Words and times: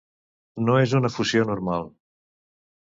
No 0.69 0.79
és 0.85 0.97
una 1.01 1.13
fusió 1.19 1.47
normal. 1.53 1.89